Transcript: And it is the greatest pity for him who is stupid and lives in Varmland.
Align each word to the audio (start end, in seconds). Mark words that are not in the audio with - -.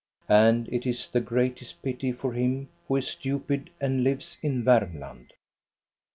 And 0.29 0.67
it 0.73 0.87
is 0.87 1.07
the 1.07 1.21
greatest 1.21 1.83
pity 1.83 2.11
for 2.11 2.33
him 2.33 2.69
who 2.87 2.95
is 2.95 3.07
stupid 3.07 3.69
and 3.79 4.03
lives 4.03 4.39
in 4.41 4.63
Varmland. 4.63 5.33